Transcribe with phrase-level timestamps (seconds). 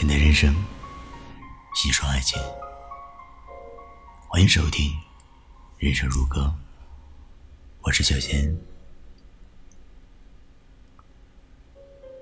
[0.00, 0.54] 简单人生，
[1.74, 2.40] 细说爱情。
[4.28, 4.90] 欢迎收听
[5.76, 6.40] 《人生如歌》，
[7.82, 8.58] 我是小贤。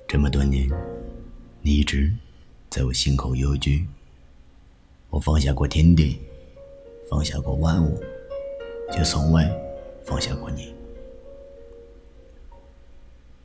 [0.08, 0.68] 这么多年，
[1.60, 2.12] 你一直
[2.68, 3.86] 在我心口幽居。
[5.08, 6.20] 我放下过天地，
[7.08, 8.02] 放下过万物，
[8.90, 9.48] 却从未
[10.04, 10.74] 放下过你。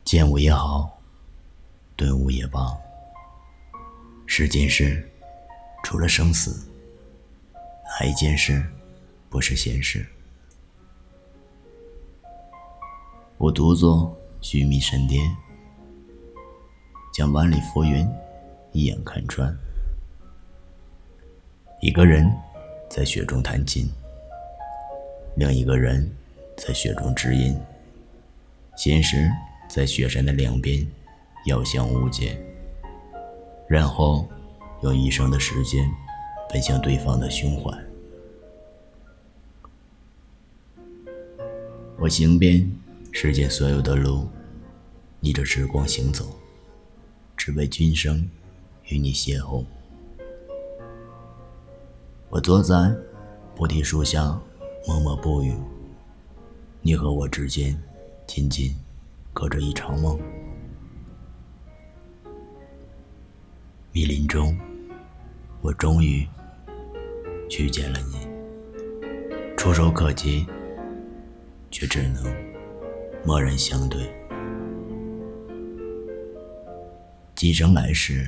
[0.04, 1.00] 见物也好，
[1.96, 2.76] 顿悟也罢。
[4.36, 5.08] 世间事，
[5.84, 6.68] 除了生死，
[7.86, 8.66] 哪一件事
[9.30, 10.04] 不是闲事？
[13.38, 15.22] 我独坐须弥山巅，
[17.14, 18.10] 将万里浮云
[18.72, 19.56] 一眼看穿。
[21.80, 22.28] 一个人
[22.90, 23.88] 在雪中弹琴，
[25.36, 26.12] 另一个人
[26.58, 27.56] 在雪中指引。
[28.76, 29.30] 现实
[29.70, 30.84] 在雪山的两边，
[31.46, 32.44] 遥相误解。
[33.74, 34.30] 然后，
[34.84, 35.92] 用一生的时间
[36.48, 37.76] 奔向对方的胸怀。
[41.98, 42.72] 我行遍
[43.12, 44.28] 世间所有的路，
[45.20, 46.24] 逆着时光行走，
[47.36, 48.30] 只为今生
[48.90, 49.66] 与你邂逅。
[52.30, 52.96] 我坐在
[53.56, 54.40] 菩提树下，
[54.86, 55.52] 默默不语。
[56.82, 57.76] 你和我之间，
[58.28, 58.76] 仅仅
[59.34, 60.20] 隔着一场梦。
[63.96, 64.58] 密林中，
[65.62, 66.28] 我终于
[67.60, 68.28] 遇见了你。
[69.56, 70.48] 触手可及，
[71.70, 72.24] 却只能
[73.24, 74.12] 默然相对。
[77.36, 78.28] 今生来世，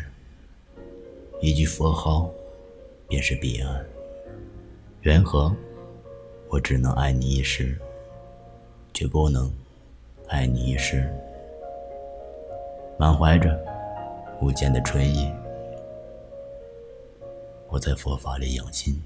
[1.42, 2.30] 一句佛号
[3.08, 3.84] 便是彼岸。
[5.02, 5.52] 缘何
[6.48, 7.76] 我只能爱你一时，
[8.94, 9.52] 却不能
[10.28, 11.12] 爱你一世？
[13.00, 13.60] 满怀着
[14.40, 15.34] 无间的春意。
[17.76, 19.04] 我在佛法里养心，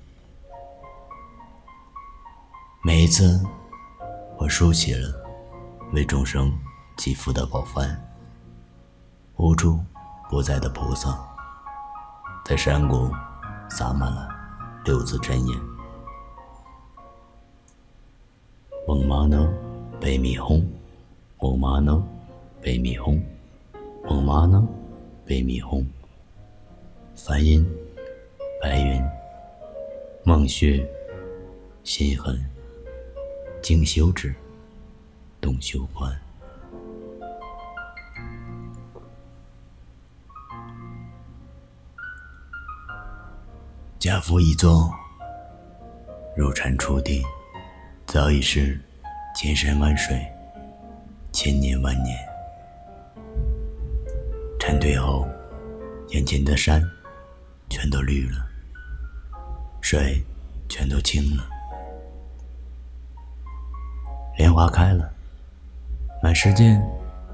[2.83, 3.43] 每一次
[4.37, 5.11] 我竖起了
[5.91, 6.55] 为众生
[6.95, 7.97] 祈福的宝幡，
[9.37, 9.79] 无处
[10.29, 11.19] 不在的菩萨
[12.45, 13.09] 在山谷
[13.71, 14.29] 洒满了
[14.85, 15.59] 六字真言：
[18.85, 19.51] 嗡嘛呢
[19.99, 20.63] 呗咪吽，
[21.39, 22.07] 嗡嘛呢
[22.61, 23.19] 呗咪吽，
[24.03, 24.63] 嗡嘛呢
[25.25, 25.83] 呗咪吽。
[27.15, 27.67] 梵音。
[28.61, 29.01] 白云，
[30.25, 30.85] 梦穴，
[31.85, 32.37] 心痕，
[33.61, 34.35] 静修止，
[35.39, 36.13] 动修观。
[43.97, 44.93] 家父一座，
[46.35, 47.23] 入禅初地，
[48.05, 48.77] 早已是
[49.37, 50.21] 千山万水，
[51.31, 52.17] 千年万年。
[54.59, 55.25] 禅退后，
[56.09, 56.83] 眼前的山
[57.69, 58.48] 全都绿了。
[59.81, 60.21] 水
[60.67, 61.49] 全都清了，
[64.37, 65.11] 莲花开了，
[66.21, 66.79] 满世界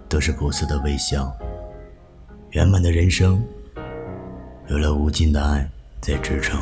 [0.07, 1.35] 都是菩萨的微笑。
[2.51, 3.43] 圆满的人生，
[4.69, 5.69] 有了无尽的爱
[5.99, 6.61] 在支撑。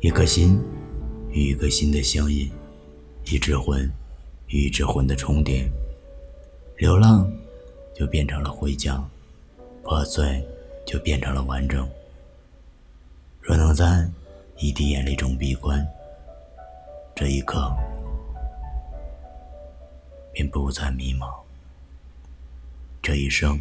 [0.00, 0.62] 一颗心
[1.30, 2.50] 与一颗心的相印，
[3.24, 3.90] 一只魂
[4.48, 5.66] 与一只魂的重叠，
[6.76, 7.30] 流浪
[7.94, 9.02] 就变成了回家，
[9.82, 10.46] 破碎
[10.84, 11.88] 就变成了完整。
[13.70, 14.10] 若能在
[14.58, 15.86] 一滴眼泪中闭关，
[17.14, 17.72] 这一刻
[20.32, 21.32] 便不再迷茫，
[23.00, 23.60] 这一生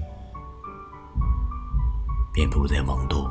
[2.33, 3.29] 便不再枉度。